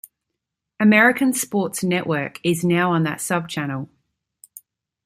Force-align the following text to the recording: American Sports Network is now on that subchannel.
American 0.79 1.31
Sports 1.31 1.83
Network 1.83 2.39
is 2.43 2.63
now 2.63 2.91
on 2.91 3.03
that 3.03 3.19
subchannel. 3.19 3.87